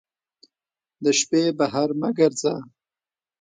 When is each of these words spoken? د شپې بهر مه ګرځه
د 1.03 1.05
شپې 1.19 1.43
بهر 1.59 1.89
مه 1.99 2.09
ګرځه 2.17 2.53